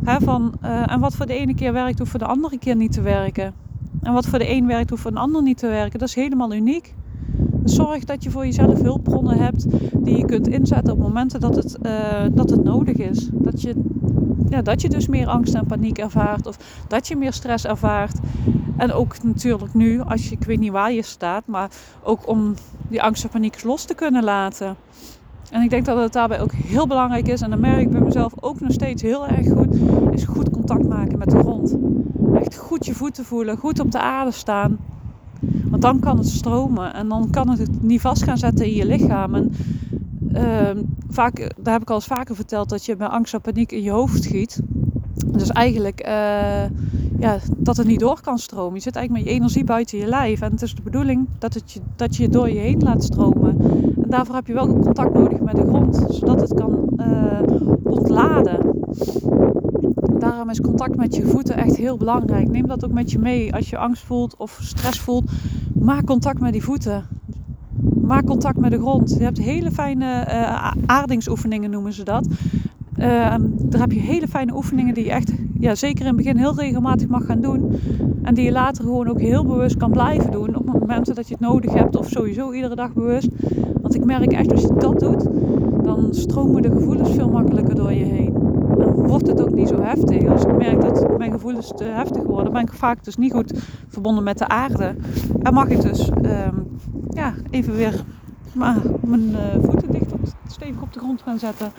van, 0.04 0.54
uh, 0.64 0.92
en 0.92 1.00
wat 1.00 1.16
voor 1.16 1.26
de 1.26 1.34
ene 1.34 1.56
keer 1.56 1.74
werkt, 1.74 2.00
hoeft 2.00 2.12
voor 2.12 2.20
de 2.20 2.26
andere 2.26 2.58
keer 2.58 2.76
niet 2.76 2.92
te 2.92 3.02
werken. 3.02 3.54
En 4.02 4.14
wat 4.14 4.26
voor 4.26 4.40
de 4.40 4.50
een 4.50 4.68
werkt, 4.68 4.90
hoeft 4.90 5.02
voor 5.02 5.12
de 5.12 5.20
ander 5.20 5.42
niet 5.42 5.58
te 5.58 5.68
werken. 5.68 6.00
Dat 6.00 6.08
is 6.08 6.16
helemaal 6.16 6.54
uniek. 6.54 6.94
Zorg 7.64 8.04
dat 8.04 8.24
je 8.24 8.32
voor 8.32 8.46
jezelf 8.46 8.82
hulpbronnen 8.82 9.38
hebt 9.38 9.66
die 9.98 10.18
je 10.18 10.26
kunt 10.26 10.48
inzetten 10.48 10.94
op 10.94 11.00
momenten 11.00 11.40
dat 11.40 11.56
het, 11.56 11.78
uh, 11.86 11.92
dat 12.32 12.50
het 12.50 12.64
nodig 12.64 12.96
is. 12.98 13.30
Dat 13.34 13.62
je, 13.62 13.76
ja, 14.50 14.62
dat 14.62 14.82
je 14.82 14.90
dus 14.90 15.08
meer 15.08 15.28
angst 15.28 15.54
en 15.54 15.66
paniek 15.66 15.98
ervaart 15.98 16.46
of 16.48 16.58
dat 16.88 17.08
je 17.08 17.16
meer 17.16 17.34
stress 17.34 17.66
ervaart. 17.66 18.20
En 18.78 18.94
ook 18.94 19.24
natuurlijk 19.24 19.74
nu, 19.74 20.02
als 20.02 20.30
je, 20.30 20.36
ik 20.36 20.44
weet 20.44 20.60
niet 20.60 20.72
waar 20.72 20.92
je 20.92 21.02
staat, 21.02 21.44
maar 21.46 21.70
ook 22.04 22.28
om 22.28 22.54
die 22.88 23.02
angst 23.02 23.24
en 23.24 23.30
paniek 23.30 23.64
los 23.64 23.86
te 23.86 23.94
kunnen 23.94 24.24
laten. 24.24 24.76
En 25.52 25.62
ik 25.62 25.70
denk 25.70 25.86
dat 25.86 26.02
het 26.02 26.14
daarbij 26.14 26.42
ook 26.42 26.52
heel 26.52 26.88
belangrijk 26.88 27.28
is, 27.28 27.42
en 27.42 27.50
dat 27.50 27.60
merk 27.60 27.80
ik 27.80 27.90
bij 27.90 28.02
mezelf 28.02 28.34
ook 28.40 28.60
nog 28.60 28.72
steeds 28.72 29.02
heel 29.02 29.28
erg 29.28 29.48
goed, 29.48 29.76
is 30.12 30.24
goed 30.24 30.50
contact 30.50 30.88
maken 30.88 31.18
met 31.18 31.30
de 31.30 31.40
grond. 31.40 31.78
Echt 32.34 32.58
goed 32.58 32.86
je 32.86 32.94
voeten 32.94 33.26
voelen, 33.26 33.58
goed 33.58 33.80
op 33.80 33.92
de 33.92 34.00
aarde 34.00 34.32
staan. 34.32 34.78
Want 35.70 35.82
dan 35.82 36.00
kan 36.00 36.18
het 36.18 36.28
stromen 36.28 36.94
en 36.94 37.08
dan 37.08 37.30
kan 37.30 37.50
het 37.50 37.82
niet 37.82 38.02
vast 38.02 38.24
gaan 38.24 38.38
zetten 38.38 38.66
in 38.66 38.74
je 38.74 38.86
lichaam. 38.86 39.36
En 39.36 39.52
uh, 40.36 40.84
vaak, 41.10 41.38
daar 41.62 41.74
heb 41.74 41.82
ik 41.82 41.90
al 41.90 41.96
eens 41.96 42.06
vaker 42.06 42.36
verteld 42.36 42.70
dat 42.70 42.86
je 42.86 42.96
bij 42.96 43.08
angst 43.08 43.34
en 43.34 43.42
paniek 43.42 43.72
in 43.72 43.82
je 43.82 43.92
hoofd 43.92 44.24
schiet. 44.24 44.62
Dus 45.26 45.50
eigenlijk 45.50 46.06
uh, 46.08 46.64
ja, 47.20 47.38
dat 47.58 47.78
het 47.78 47.88
niet 47.88 48.00
door 48.00 48.22
kan 48.22 48.38
stromen. 48.38 48.74
Je 48.74 48.82
zit 48.82 48.96
eigenlijk 48.96 49.26
met 49.26 49.34
je 49.34 49.40
energie 49.40 49.64
buiten 49.64 49.98
je 49.98 50.06
lijf. 50.06 50.42
En 50.42 50.52
het 50.52 50.62
is 50.62 50.76
de 50.76 50.82
bedoeling 50.82 51.28
dat, 51.40 51.54
het 51.54 51.72
je, 51.72 51.80
dat 51.96 52.16
je 52.16 52.30
door 52.30 52.50
je 52.50 52.60
heen 52.60 52.80
laat 52.80 53.04
stromen. 53.04 53.62
En 54.04 54.10
daarvoor 54.10 54.36
heb 54.36 54.48
je 54.48 54.54
wel 54.54 54.68
contact 54.68 55.14
nodig 55.14 55.40
met 55.40 55.56
de 55.56 55.66
grond, 55.68 56.06
zodat 56.10 56.42
het 56.42 56.54
kan 56.54 56.90
uh, 56.98 57.40
ontladen. 57.84 58.60
Daarom 60.20 60.50
is 60.50 60.62
contact 60.62 60.96
met 60.96 61.16
je 61.16 61.26
voeten 61.26 61.58
echt 61.58 61.76
heel 61.76 61.98
belangrijk. 61.98 62.50
Neem 62.50 62.68
dat 62.68 62.86
ook 62.86 62.92
met 62.92 63.12
je 63.12 63.20
mee 63.20 63.54
als 63.56 63.70
je 63.70 63.78
angst 63.78 64.04
voelt 64.04 64.36
of 64.38 64.60
stress 64.62 65.00
voelt. 65.00 65.32
Maak 65.74 66.06
contact 66.06 66.40
met 66.40 66.54
die 66.54 66.64
voeten. 66.64 67.06
Maak 68.12 68.26
contact 68.26 68.58
met 68.58 68.72
de 68.72 68.78
grond. 68.78 69.16
Je 69.18 69.24
hebt 69.24 69.38
hele 69.38 69.72
fijne 69.72 70.26
uh, 70.28 70.72
aardingsoefeningen, 70.86 71.70
noemen 71.70 71.94
ze 71.94 72.04
dat. 72.04 72.28
Uh, 72.28 73.06
daar 73.50 73.82
heb 73.82 73.92
je 73.92 74.00
hele 74.00 74.28
fijne 74.28 74.56
oefeningen 74.56 74.94
die 74.94 75.04
je 75.04 75.12
echt, 75.12 75.34
ja, 75.60 75.76
zeker 75.76 76.02
in 76.02 76.08
het 76.08 76.16
begin 76.16 76.38
heel 76.38 76.56
regelmatig 76.56 77.08
mag 77.08 77.26
gaan 77.26 77.42
doen. 77.42 77.80
En 78.22 78.34
die 78.34 78.46
je 78.46 78.52
later 78.52 78.84
gewoon 78.84 79.08
ook 79.08 79.20
heel 79.20 79.46
bewust 79.46 79.78
kan 79.78 79.92
blijven 79.92 80.32
doen 80.32 80.56
op 80.56 80.66
momenten 80.66 81.16
dat 81.16 81.28
je 81.28 81.34
het 81.34 81.44
nodig 81.44 81.74
hebt. 81.74 81.96
Of 81.96 82.10
sowieso 82.10 82.52
iedere 82.52 82.76
dag 82.76 82.94
bewust. 82.94 83.30
Want 83.82 83.96
ik 83.96 84.06
merk 84.06 84.32
echt 84.32 84.52
als 84.52 84.62
je 84.62 84.74
dat 84.78 85.00
doet, 85.00 85.28
dan 85.84 86.08
stromen 86.10 86.62
de 86.62 86.72
gevoelens 86.72 87.12
veel 87.12 87.30
makkelijker 87.30 87.76
door 87.76 87.94
je 87.94 88.06
heen. 88.06 88.34
Dan 88.78 89.08
wordt 89.08 89.28
het 89.28 89.42
ook 89.42 89.54
niet 89.54 89.68
zo 89.68 89.82
heftig. 89.82 90.26
Als 90.26 90.44
ik 90.44 90.58
merk 90.58 90.82
dat 90.82 91.18
mijn 91.18 91.32
gevoelens 91.32 91.72
te 91.76 91.84
heftig 91.84 92.24
worden, 92.24 92.54
ben 92.54 92.62
ik 92.62 92.74
vaak 92.74 93.04
dus 93.04 93.18
niet 93.18 93.34
goed 93.34 93.54
verbonden 93.88 94.24
met 94.24 94.38
de 94.38 94.48
aarde. 94.48 94.96
En 95.42 95.54
mag 95.54 95.68
ik 95.68 95.82
dus 95.82 96.10
um, 96.10 96.68
ja, 97.22 97.34
even 97.50 97.76
weer 97.76 98.04
mijn 98.54 99.30
uh, 99.30 99.64
voeten 99.64 99.92
dicht 99.92 100.12
op, 100.12 100.20
stevig 100.48 100.82
op 100.82 100.94
de 100.94 101.00
grond 101.00 101.22
gaan 101.22 101.40
zetten. 101.40 101.72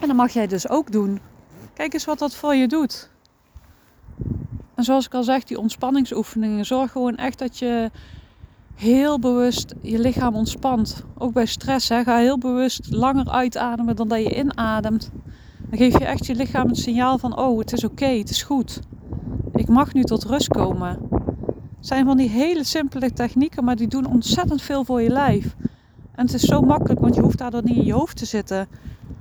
En 0.00 0.06
dan 0.06 0.16
mag 0.16 0.30
jij 0.30 0.46
dus 0.46 0.68
ook 0.68 0.92
doen. 0.92 1.20
Kijk 1.74 1.92
eens 1.92 2.04
wat 2.04 2.18
dat 2.18 2.34
voor 2.34 2.54
je 2.54 2.68
doet. 2.68 3.10
En 4.74 4.84
zoals 4.84 5.06
ik 5.06 5.14
al 5.14 5.22
zeg, 5.22 5.44
die 5.44 5.58
ontspanningsoefeningen. 5.58 6.64
Zorg 6.64 6.92
gewoon 6.92 7.16
echt 7.16 7.38
dat 7.38 7.58
je 7.58 7.90
heel 8.74 9.18
bewust 9.18 9.74
je 9.80 9.98
lichaam 9.98 10.34
ontspant. 10.34 11.04
Ook 11.18 11.32
bij 11.32 11.46
stress. 11.46 11.88
Hè. 11.88 12.02
Ga 12.02 12.16
heel 12.16 12.38
bewust 12.38 12.90
langer 12.90 13.30
uitademen 13.30 13.96
dan 13.96 14.08
dat 14.08 14.18
je 14.18 14.36
inademt. 14.36 15.10
Dan 15.68 15.78
geef 15.78 15.98
je 15.98 16.04
echt 16.04 16.26
je 16.26 16.34
lichaam 16.34 16.68
het 16.68 16.78
signaal 16.78 17.18
van: 17.18 17.38
oh, 17.38 17.58
het 17.58 17.72
is 17.72 17.84
oké, 17.84 18.06
het 18.06 18.30
is 18.30 18.42
goed. 18.42 18.80
Ik 19.52 19.68
mag 19.68 19.92
nu 19.92 20.02
tot 20.02 20.24
rust 20.24 20.48
komen. 20.48 21.13
Zijn 21.84 22.04
van 22.04 22.16
die 22.16 22.28
hele 22.28 22.64
simpele 22.64 23.12
technieken, 23.12 23.64
maar 23.64 23.76
die 23.76 23.88
doen 23.88 24.06
ontzettend 24.06 24.62
veel 24.62 24.84
voor 24.84 25.02
je 25.02 25.08
lijf. 25.10 25.54
En 26.14 26.24
het 26.24 26.34
is 26.34 26.42
zo 26.42 26.60
makkelijk, 26.60 27.00
want 27.00 27.14
je 27.14 27.20
hoeft 27.20 27.38
daardoor 27.38 27.62
niet 27.64 27.76
in 27.76 27.84
je 27.84 27.92
hoofd 27.92 28.16
te 28.16 28.24
zitten. 28.24 28.68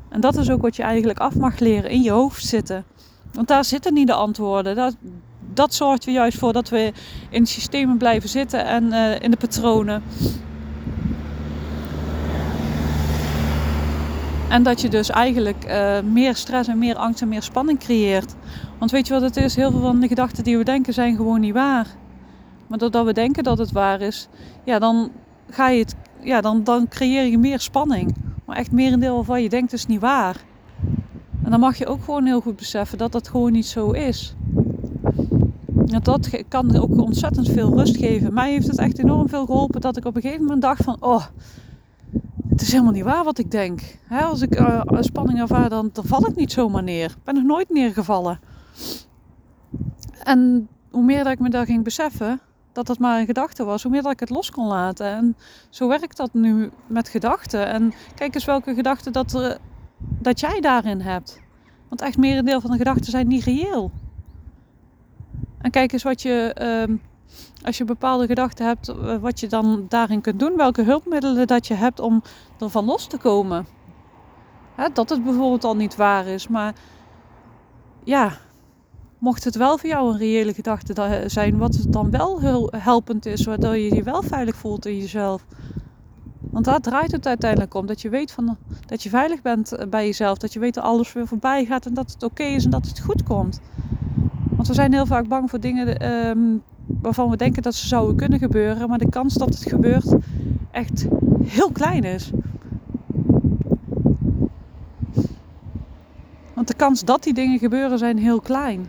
En 0.09 0.21
dat 0.21 0.37
is 0.37 0.49
ook 0.49 0.61
wat 0.61 0.75
je 0.75 0.83
eigenlijk 0.83 1.19
af 1.19 1.35
mag 1.35 1.59
leren, 1.59 1.89
in 1.89 2.01
je 2.01 2.11
hoofd 2.11 2.45
zitten. 2.45 2.83
Want 3.31 3.47
daar 3.47 3.65
zitten 3.65 3.93
niet 3.93 4.07
de 4.07 4.13
antwoorden. 4.13 4.75
Dat, 4.75 4.95
dat 5.53 5.73
zorgt 5.73 6.05
er 6.05 6.11
juist 6.11 6.37
voor 6.37 6.53
dat 6.53 6.69
we 6.69 6.93
in 7.29 7.45
systemen 7.45 7.97
blijven 7.97 8.29
zitten 8.29 8.65
en 8.65 8.83
uh, 8.83 9.21
in 9.21 9.31
de 9.31 9.37
patronen. 9.37 10.03
En 14.49 14.63
dat 14.63 14.81
je 14.81 14.89
dus 14.89 15.09
eigenlijk 15.09 15.65
uh, 15.67 15.99
meer 16.01 16.35
stress 16.35 16.69
en 16.69 16.77
meer 16.77 16.95
angst 16.95 17.21
en 17.21 17.27
meer 17.27 17.43
spanning 17.43 17.79
creëert. 17.79 18.35
Want 18.79 18.91
weet 18.91 19.07
je 19.07 19.13
wat 19.13 19.21
het 19.21 19.37
is? 19.37 19.55
Heel 19.55 19.71
veel 19.71 19.81
van 19.81 19.99
de 19.99 20.07
gedachten 20.07 20.43
die 20.43 20.57
we 20.57 20.63
denken 20.63 20.93
zijn 20.93 21.15
gewoon 21.15 21.39
niet 21.39 21.53
waar. 21.53 21.87
Maar 22.73 22.81
doordat 22.81 23.05
we 23.05 23.13
denken 23.13 23.43
dat 23.43 23.57
het 23.57 23.71
waar 23.71 24.01
is, 24.01 24.27
ja, 24.63 24.79
dan, 24.79 25.11
ga 25.49 25.69
je 25.69 25.79
het, 25.79 25.95
ja, 26.21 26.41
dan, 26.41 26.63
dan 26.63 26.87
creëer 26.87 27.25
je 27.25 27.37
meer 27.37 27.59
spanning. 27.59 28.15
Maar 28.45 28.57
echt 28.57 28.71
merendeel 28.71 29.15
waarvan 29.15 29.41
je 29.41 29.49
denkt 29.49 29.73
is 29.73 29.85
niet 29.85 29.99
waar. 29.99 30.43
En 31.43 31.51
dan 31.51 31.59
mag 31.59 31.77
je 31.77 31.85
ook 31.85 32.03
gewoon 32.03 32.25
heel 32.25 32.41
goed 32.41 32.55
beseffen 32.55 32.97
dat 32.97 33.11
dat 33.11 33.27
gewoon 33.27 33.51
niet 33.51 33.65
zo 33.65 33.91
is. 33.91 34.35
dat 36.01 36.43
kan 36.47 36.75
ook 36.75 36.97
ontzettend 36.97 37.49
veel 37.49 37.77
rust 37.77 37.97
geven. 37.97 38.33
Mij 38.33 38.51
heeft 38.51 38.67
het 38.67 38.77
echt 38.77 38.99
enorm 38.99 39.29
veel 39.29 39.45
geholpen 39.45 39.81
dat 39.81 39.97
ik 39.97 40.05
op 40.05 40.15
een 40.15 40.21
gegeven 40.21 40.43
moment 40.43 40.61
dacht 40.61 40.83
van... 40.83 40.97
Oh, 40.99 41.25
het 42.49 42.61
is 42.61 42.71
helemaal 42.71 42.93
niet 42.93 43.03
waar 43.03 43.23
wat 43.23 43.37
ik 43.37 43.51
denk. 43.51 43.81
als 44.09 44.41
ik 44.41 44.59
uh, 44.59 44.81
spanning 44.99 45.39
ervaar, 45.39 45.69
dan, 45.69 45.89
dan 45.93 46.05
val 46.05 46.27
ik 46.27 46.35
niet 46.35 46.51
zomaar 46.51 46.83
neer. 46.83 47.09
Ik 47.09 47.23
ben 47.23 47.35
nog 47.35 47.43
nooit 47.43 47.69
neergevallen. 47.69 48.39
En 50.23 50.67
hoe 50.91 51.03
meer 51.03 51.23
dat 51.23 51.33
ik 51.33 51.39
me 51.39 51.49
daar 51.49 51.65
ging 51.65 51.83
beseffen 51.83 52.39
dat 52.73 52.87
dat 52.87 52.99
maar 52.99 53.19
een 53.19 53.25
gedachte 53.25 53.63
was, 53.63 53.83
hoe 53.83 53.91
meer 53.91 54.01
dat 54.01 54.11
ik 54.11 54.19
het 54.19 54.29
los 54.29 54.51
kon 54.51 54.67
laten. 54.67 55.05
En 55.05 55.37
zo 55.69 55.87
werkt 55.87 56.17
dat 56.17 56.33
nu 56.33 56.71
met 56.87 57.09
gedachten. 57.09 57.67
En 57.67 57.93
kijk 58.15 58.35
eens 58.35 58.45
welke 58.45 58.73
gedachten 58.73 59.13
dat, 59.13 59.33
er, 59.33 59.57
dat 59.97 60.39
jij 60.39 60.59
daarin 60.61 61.01
hebt. 61.01 61.41
Want 61.89 62.01
echt 62.01 62.17
merendeel 62.17 62.61
van 62.61 62.71
de 62.71 62.77
gedachten 62.77 63.11
zijn 63.11 63.27
niet 63.27 63.43
reëel. 63.43 63.91
En 65.57 65.71
kijk 65.71 65.91
eens 65.91 66.03
wat 66.03 66.21
je, 66.21 66.53
ehm, 66.53 66.95
als 67.63 67.77
je 67.77 67.83
bepaalde 67.83 68.27
gedachten 68.27 68.65
hebt, 68.65 68.87
eh, 68.87 69.17
wat 69.17 69.39
je 69.39 69.47
dan 69.47 69.85
daarin 69.89 70.21
kunt 70.21 70.39
doen. 70.39 70.55
Welke 70.55 70.83
hulpmiddelen 70.83 71.47
dat 71.47 71.67
je 71.67 71.73
hebt 71.73 71.99
om 71.99 72.21
ervan 72.59 72.85
los 72.85 73.07
te 73.07 73.17
komen. 73.17 73.65
Hè, 74.75 74.87
dat 74.93 75.09
het 75.09 75.23
bijvoorbeeld 75.23 75.63
al 75.63 75.75
niet 75.75 75.95
waar 75.95 76.25
is. 76.25 76.47
Maar 76.47 76.73
ja, 78.03 78.37
mocht 79.23 79.43
het 79.43 79.55
wel 79.55 79.77
voor 79.77 79.89
jou 79.89 80.11
een 80.11 80.17
reële 80.17 80.53
gedachte 80.53 81.23
zijn, 81.27 81.57
wat 81.57 81.75
het 81.75 81.93
dan 81.93 82.09
wel 82.09 82.39
heel 82.39 82.73
helpend 82.77 83.25
is, 83.25 83.45
waardoor 83.45 83.77
je 83.77 83.95
je 83.95 84.03
wel 84.03 84.21
veilig 84.21 84.55
voelt 84.55 84.85
in 84.85 84.97
jezelf. 84.97 85.45
Want 86.39 86.65
daar 86.65 86.79
draait 86.79 87.11
het 87.11 87.27
uiteindelijk 87.27 87.73
om. 87.73 87.85
Dat 87.85 88.01
je 88.01 88.09
weet 88.09 88.31
van, 88.31 88.57
dat 88.85 89.03
je 89.03 89.09
veilig 89.09 89.41
bent 89.41 89.71
eh, 89.71 89.87
bij 89.87 90.05
jezelf. 90.05 90.37
Dat 90.37 90.53
je 90.53 90.59
weet 90.59 90.73
dat 90.73 90.83
alles 90.83 91.13
weer 91.13 91.27
voorbij 91.27 91.65
gaat 91.65 91.85
en 91.85 91.93
dat 91.93 92.11
het 92.11 92.23
oké 92.23 92.43
is 92.43 92.63
en 92.65 92.69
dat 92.69 92.87
het 92.87 92.99
goed 92.99 93.23
komt. 93.23 93.59
Want 94.49 94.67
we 94.67 94.73
zijn 94.73 94.93
heel 94.93 95.05
vaak 95.05 95.27
bang 95.27 95.49
voor 95.49 95.59
dingen 95.59 95.99
ehm, 95.99 96.57
waarvan 96.85 97.29
we 97.29 97.37
denken 97.37 97.61
dat 97.61 97.75
ze 97.75 97.87
zouden 97.87 98.15
kunnen 98.15 98.39
gebeuren. 98.39 98.89
Maar 98.89 98.97
de 98.97 99.09
kans 99.09 99.33
dat 99.33 99.49
het 99.49 99.63
gebeurt 99.63 100.15
echt 100.71 101.07
heel 101.43 101.71
klein 101.71 102.03
is. 102.03 102.31
Want 106.53 106.67
de 106.67 106.75
kans 106.75 107.03
dat 107.03 107.23
die 107.23 107.33
dingen 107.33 107.59
gebeuren 107.59 107.97
zijn 107.97 108.17
heel 108.17 108.39
klein. 108.39 108.87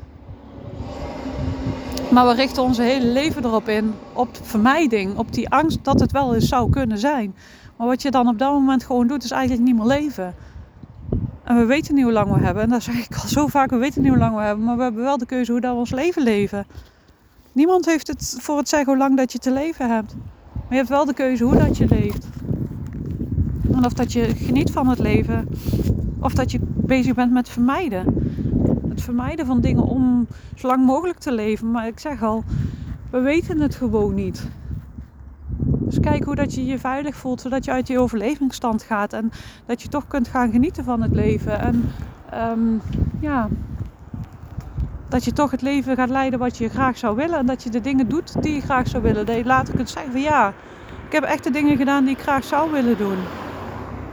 Maar 2.15 2.27
we 2.27 2.35
richten 2.35 2.63
onze 2.63 2.83
hele 2.83 3.07
leven 3.07 3.45
erop 3.45 3.69
in, 3.69 3.93
op 4.13 4.29
vermijding, 4.43 5.19
op 5.19 5.33
die 5.33 5.49
angst 5.49 5.79
dat 5.83 6.01
het 6.01 6.13
wel 6.13 6.35
eens 6.35 6.49
zou 6.49 6.71
kunnen 6.71 6.99
zijn. 6.99 7.35
Maar 7.77 7.87
wat 7.87 8.03
je 8.03 8.11
dan 8.11 8.29
op 8.29 8.39
dat 8.39 8.53
moment 8.53 8.85
gewoon 8.85 9.07
doet, 9.07 9.25
is 9.25 9.31
eigenlijk 9.31 9.63
niet 9.63 9.77
meer 9.77 9.87
leven. 9.87 10.35
En 11.45 11.57
we 11.57 11.65
weten 11.65 11.95
niet 11.95 12.05
hoe 12.05 12.13
lang 12.13 12.33
we 12.33 12.41
hebben. 12.41 12.63
En 12.63 12.69
dat 12.69 12.83
zeg 12.83 12.95
ik 12.95 13.17
al 13.23 13.29
zo 13.29 13.47
vaak, 13.47 13.71
we 13.71 13.77
weten 13.77 14.03
niet 14.03 14.11
hoe 14.11 14.21
lang 14.21 14.37
we 14.37 14.43
hebben. 14.43 14.65
Maar 14.65 14.77
we 14.77 14.83
hebben 14.83 15.03
wel 15.03 15.19
de 15.19 15.27
keuze 15.27 15.53
hoe 15.53 15.61
dat 15.61 15.73
we 15.73 15.79
ons 15.79 15.91
leven 15.91 16.23
leven. 16.23 16.67
Niemand 17.53 17.85
heeft 17.85 18.07
het 18.07 18.37
voor 18.41 18.57
het 18.57 18.69
zeggen 18.69 18.89
hoe 18.89 18.99
lang 18.99 19.17
dat 19.17 19.33
je 19.33 19.39
te 19.39 19.53
leven 19.53 19.91
hebt. 19.91 20.15
Maar 20.53 20.65
je 20.69 20.77
hebt 20.77 20.89
wel 20.89 21.05
de 21.05 21.15
keuze 21.15 21.45
hoe 21.45 21.57
dat 21.57 21.77
je 21.77 21.87
leeft. 21.89 22.27
En 23.73 23.85
of 23.85 23.93
dat 23.93 24.13
je 24.13 24.25
geniet 24.37 24.71
van 24.71 24.89
het 24.89 24.99
leven. 24.99 25.49
Of 26.21 26.35
dat 26.35 26.51
je 26.51 26.59
bezig 26.63 27.15
bent 27.15 27.33
met 27.33 27.49
vermijden 27.49 28.34
het 28.95 29.05
vermijden 29.05 29.47
van 29.47 29.61
dingen 29.61 29.83
om 29.83 30.27
zo 30.55 30.67
lang 30.67 30.85
mogelijk 30.85 31.19
te 31.19 31.33
leven. 31.33 31.71
Maar 31.71 31.87
ik 31.87 31.99
zeg 31.99 32.23
al, 32.23 32.45
we 33.11 33.21
weten 33.21 33.61
het 33.61 33.75
gewoon 33.75 34.15
niet. 34.15 34.49
Dus 35.57 36.01
kijk 36.01 36.25
hoe 36.25 36.35
dat 36.35 36.55
je 36.55 36.65
je 36.65 36.79
veilig 36.79 37.17
voelt, 37.17 37.41
zodat 37.41 37.65
je 37.65 37.71
uit 37.71 37.87
je 37.87 37.99
overlevingsstand 37.99 38.83
gaat 38.83 39.13
en 39.13 39.31
dat 39.67 39.83
je 39.83 39.89
toch 39.89 40.07
kunt 40.07 40.29
gaan 40.29 40.51
genieten 40.51 40.85
van 40.85 41.03
het 41.03 41.15
leven. 41.15 41.61
En 41.61 41.91
um, 42.35 42.81
ja, 43.21 43.49
dat 45.09 45.25
je 45.25 45.33
toch 45.33 45.51
het 45.51 45.63
leven 45.63 45.97
gaat 45.97 46.09
leiden 46.09 46.39
wat 46.39 46.57
je 46.59 46.69
graag 46.69 46.99
zou 46.99 47.17
willen 47.17 47.39
en 47.39 47.47
dat 47.47 47.63
je 47.63 47.71
de 47.71 47.81
dingen 47.81 48.09
doet 48.09 48.43
die 48.43 48.55
je 48.55 48.61
graag 48.61 48.89
zou 48.89 49.03
willen. 49.03 49.27
Dat 49.27 49.37
je 49.37 49.45
later 49.45 49.75
kunt 49.75 49.91
zeggen 49.91 50.13
van 50.13 50.21
ja, 50.21 50.49
ik 51.07 51.13
heb 51.13 51.23
echt 51.23 51.45
de 51.45 51.51
dingen 51.51 51.77
gedaan 51.77 52.05
die 52.05 52.15
ik 52.15 52.23
graag 52.23 52.45
zou 52.45 52.71
willen 52.71 52.97
doen. 52.97 53.19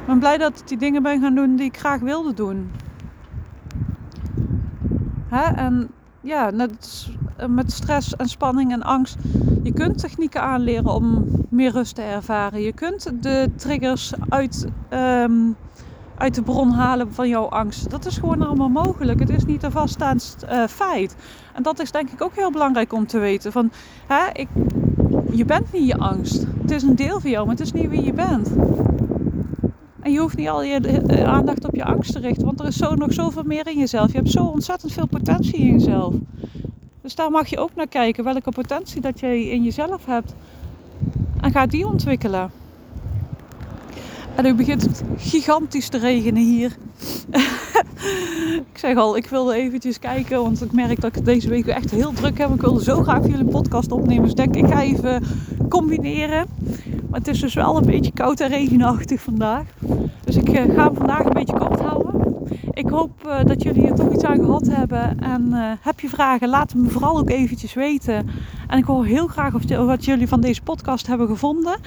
Ik 0.02 0.08
ben 0.08 0.20
blij 0.20 0.38
dat 0.38 0.60
ik 0.60 0.68
die 0.68 0.78
dingen 0.78 1.04
ben 1.04 1.22
gaan 1.22 1.36
doen 1.36 1.56
die 1.56 1.66
ik 1.66 1.78
graag 1.78 2.00
wilde 2.00 2.34
doen. 2.34 2.72
Hè? 5.32 5.54
En 5.54 5.90
ja, 6.22 6.50
net 6.50 7.08
met 7.48 7.72
stress 7.72 8.16
en 8.16 8.28
spanning 8.28 8.72
en 8.72 8.84
angst. 8.84 9.18
Je 9.64 9.74
kunt 9.74 9.98
technieken 9.98 10.42
aanleren 10.42 10.94
om 10.94 11.28
meer 11.50 11.72
rust 11.72 11.96
te 11.96 12.02
ervaren. 12.02 12.62
Je 12.62 12.74
kunt 12.74 13.12
de 13.24 13.50
triggers 13.56 14.14
uit, 14.30 14.68
ehm, 14.90 15.52
uit 16.18 16.36
de 16.36 16.42
bron 16.42 16.72
halen 16.72 17.14
van 17.14 17.30
jouw 17.30 17.50
angst. 17.50 17.90
Dat 17.90 18.06
is 18.06 18.18
gewoon 18.18 18.42
allemaal 18.42 18.70
mogelijk. 18.70 19.20
Het 19.20 19.30
is 19.30 19.46
niet 19.46 19.64
een 19.64 19.72
vaststaand 19.72 20.38
uh, 20.44 20.68
feit. 20.68 21.16
En 21.54 21.64
dat 21.64 21.80
is 21.80 21.92
denk 21.92 22.10
ik 22.10 22.22
ook 22.22 22.36
heel 22.36 22.52
belangrijk 22.52 22.94
om 22.94 23.08
te 23.08 23.20
weten. 23.20 23.52
Van, 23.52 23.72
hè, 24.08 24.30
ik, 24.34 24.48
je 25.32 25.46
bent 25.46 25.72
niet 25.72 25.88
je 25.88 25.98
angst. 25.98 26.46
Het 26.62 26.72
is 26.72 26.84
een 26.84 26.96
deel 26.96 27.20
van 27.20 27.30
jou, 27.30 27.46
maar 27.46 27.56
het 27.56 27.66
is 27.66 27.72
niet 27.72 27.90
wie 27.90 28.04
je 28.04 28.14
bent. 28.14 28.52
En 30.02 30.12
je 30.12 30.20
hoeft 30.20 30.38
niet 30.38 30.50
al 30.50 30.64
je 30.64 30.80
eh, 30.80 31.24
aandacht 31.24 31.66
op 31.66 31.76
je 31.76 31.84
angst 31.84 32.12
te 32.12 32.20
richten, 32.20 32.46
want 32.46 32.60
er 32.60 32.68
is 32.68 32.78
zo, 32.78 32.96
nog 32.96 33.14
zoveel 33.14 33.44
meer 33.44 33.68
in 33.68 33.78
jezelf. 33.78 34.12
Je 34.12 34.18
hebt 34.18 34.32
zo 34.32 34.44
ontzettend 34.44 34.92
veel 34.92 35.08
potentie 35.08 35.60
in 35.60 35.72
jezelf. 35.72 36.14
Dus 37.02 37.16
daar 37.16 37.32
mag 37.32 37.48
je 37.48 37.60
ook 37.60 37.76
naar 37.76 37.88
kijken, 37.88 38.24
welke 38.24 38.52
potentie 38.52 39.02
dat 39.02 39.20
je 39.20 39.50
in 39.50 39.64
jezelf 39.64 40.06
hebt. 40.06 40.34
En 41.42 41.52
ga 41.52 41.66
die 41.66 41.88
ontwikkelen. 41.88 42.52
En 44.36 44.44
nu 44.44 44.54
begint 44.54 44.82
het 44.82 45.04
gigantisch 45.18 45.90
te 45.90 45.98
regenen 45.98 46.44
hier. 46.44 46.78
ik 48.72 48.78
zeg 48.78 48.98
al, 48.98 49.18
ik 49.18 49.28
wilde 49.28 49.54
eventjes 49.54 50.00
kijken, 50.00 50.42
want 50.42 50.62
ik 50.64 50.72
merk 50.72 51.02
dat 51.02 51.16
ik 51.16 51.26
deze 51.26 51.50
week 51.50 51.68
echt 51.68 51.92
heel 51.92 52.14
druk 52.14 52.38
heb. 52.38 52.54
Ik 52.54 52.62
wilde 52.62 52.84
zo 52.84 53.04
graag 53.04 53.28
jullie 53.28 53.46
podcast 53.46 53.92
opnemen. 53.92 54.24
Dus 54.24 54.34
denk, 54.34 54.56
ik 54.56 54.68
ga 54.68 54.82
even 54.82 55.24
combineren. 55.70 56.46
Maar 57.12 57.20
het 57.20 57.30
is 57.30 57.40
dus 57.40 57.54
wel 57.54 57.78
een 57.78 57.86
beetje 57.86 58.12
koud 58.12 58.40
en 58.40 58.50
regenachtig 58.50 59.22
vandaag. 59.22 59.64
Dus 60.24 60.36
ik 60.36 60.50
eh, 60.50 60.76
ga 60.76 60.84
hem 60.84 60.96
vandaag 60.96 61.26
een 61.26 61.34
beetje 61.34 61.58
kort 61.58 61.80
houden. 61.80 62.10
Ik 62.74 62.90
hoop 62.90 63.12
uh, 63.26 63.44
dat 63.44 63.64
jullie 63.64 63.88
er 63.88 63.96
toch 63.96 64.14
iets 64.14 64.24
aan 64.24 64.40
gehad 64.40 64.68
hebben. 64.68 65.20
En 65.20 65.48
uh, 65.50 65.72
heb 65.82 66.00
je 66.00 66.10
vragen, 66.10 66.50
laat 66.50 66.76
me 66.76 66.90
vooral 66.90 67.18
ook 67.18 67.30
eventjes 67.30 67.74
weten. 67.74 68.28
En 68.68 68.78
ik 68.78 68.84
hoor 68.84 69.06
heel 69.06 69.28
graag 69.28 69.54
wat 69.68 70.06
jullie 70.06 70.28
van 70.28 70.42
deze 70.42 70.62
podcast 70.62 71.08
hebben 71.08 71.28
gevonden. 71.28 71.80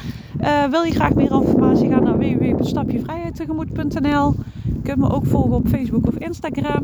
wil 0.71 0.83
je 0.83 0.93
graag 0.93 1.15
meer 1.15 1.33
informatie, 1.33 1.89
ga 1.89 1.99
naar 1.99 2.19
www.stapjevrijheidtegemoet.nl 2.19 4.35
Je 4.65 4.81
kunt 4.83 4.99
me 4.99 5.11
ook 5.11 5.27
volgen 5.27 5.57
op 5.57 5.69
Facebook 5.69 6.07
of 6.07 6.15
Instagram. 6.15 6.83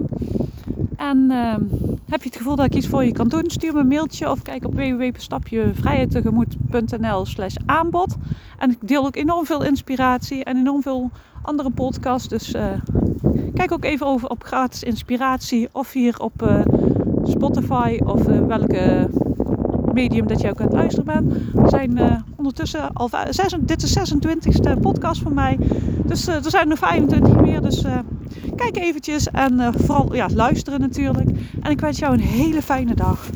En 1.00 1.30
ehm, 1.30 1.62
heb 2.08 2.22
je 2.22 2.28
het 2.28 2.36
gevoel 2.36 2.56
dat 2.56 2.66
ik 2.66 2.74
iets 2.74 2.88
voor 2.88 3.04
je 3.04 3.12
kan 3.12 3.28
doen? 3.28 3.44
Stuur 3.46 3.72
me 3.72 3.80
een 3.80 3.88
mailtje 3.88 4.30
of 4.30 4.42
kijk 4.42 4.64
op 4.64 4.74
www.stapjevrijheidtegemoet.nl 4.74 7.26
slash 7.26 7.54
aanbod. 7.66 8.16
En 8.58 8.70
ik 8.70 8.88
deel 8.88 9.06
ook 9.06 9.16
enorm 9.16 9.46
veel 9.46 9.64
inspiratie 9.64 10.44
en 10.44 10.56
enorm 10.56 10.82
veel 10.82 11.10
andere 11.42 11.70
podcasts. 11.70 12.28
Dus 12.28 12.54
uh, 12.54 12.64
kijk 13.54 13.72
ook 13.72 13.84
even 13.84 14.06
over 14.06 14.28
op 14.28 14.44
gratis 14.44 14.82
inspiratie 14.82 15.68
of 15.72 15.92
hier 15.92 16.18
op 16.18 16.42
uh, 16.42 16.60
Spotify 17.24 17.98
of 18.04 18.28
uh, 18.28 18.46
welke 18.46 19.08
medium 19.92 20.26
dat 20.26 20.40
je 20.40 20.50
ook 20.50 20.60
aan 20.60 20.66
het 20.66 20.74
luisteren 20.74 21.04
bent. 21.04 21.32
We 21.52 21.68
zijn 21.68 22.24
ondertussen 22.36 22.92
al 22.92 23.10
dit 23.60 23.82
is 23.82 23.92
de 23.92 24.76
26e 24.76 24.80
podcast 24.80 25.22
van 25.22 25.34
mij. 25.34 25.58
Dus 26.04 26.26
er 26.26 26.50
zijn 26.50 26.70
er 26.70 26.76
25 26.76 27.40
meer. 27.40 27.60
Dus 27.60 27.84
kijk 28.56 28.76
eventjes 28.76 29.26
en 29.26 29.72
vooral 29.76 30.14
ja, 30.14 30.28
luisteren 30.34 30.80
natuurlijk. 30.80 31.30
En 31.62 31.70
ik 31.70 31.80
wens 31.80 31.98
jou 31.98 32.14
een 32.14 32.20
hele 32.20 32.62
fijne 32.62 32.94
dag. 32.94 33.30